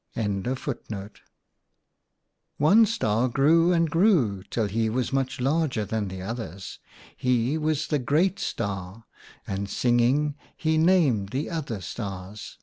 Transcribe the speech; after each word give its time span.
THE 0.15 0.23
STARS 0.23 0.63
67" 0.87 1.09
One 2.57 2.87
star 2.87 3.27
grew 3.27 3.71
and 3.71 3.87
grew 3.87 4.41
till 4.49 4.65
he 4.65 4.89
was 4.89 5.13
much 5.13 5.39
larger 5.39 5.85
than 5.85 6.07
the 6.07 6.23
others. 6.23 6.79
He 7.15 7.55
was 7.55 7.85
the 7.85 7.99
Great 7.99 8.39
Star, 8.39 9.05
and, 9.45 9.69
singing, 9.69 10.37
he 10.57 10.79
named 10.79 11.29
the 11.29 11.51
other 11.51 11.81
stars. 11.81 12.57